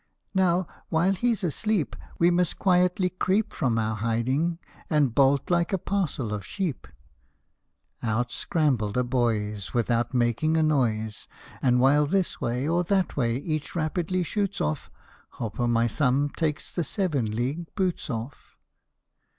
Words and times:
"Now 0.33 0.65
while 0.89 1.13
he 1.13 1.31
's 1.35 1.43
asleep 1.43 1.95
We 2.17 2.31
must 2.31 2.57
quietly 2.57 3.07
creep 3.11 3.53
From 3.53 3.77
our 3.77 3.97
hiding, 3.97 4.57
and 4.89 5.13
bolt 5.13 5.51
like 5.51 5.71
a 5.71 5.77
parcel 5.77 6.33
of 6.33 6.43
sheep! 6.43 6.87
Out 8.01 8.31
scramble 8.31 8.91
the 8.91 9.03
boys 9.03 9.75
Without 9.75 10.11
making 10.15 10.57
a 10.57 10.63
noise, 10.63 11.27
And 11.61 11.79
while 11.79 12.07
this 12.07 12.41
way 12.41 12.67
or 12.67 12.83
that 12.85 13.15
way 13.15 13.37
each 13.37 13.75
rapidly 13.75 14.23
shoots 14.23 14.59
off, 14.59 14.89
Hop 15.37 15.59
o' 15.59 15.67
my 15.67 15.87
Thumb 15.87 16.31
takes 16.35 16.73
the 16.73 16.83
Seven 16.83 17.29
League 17.35 17.67
Boots 17.75 18.09
off. 18.09 18.57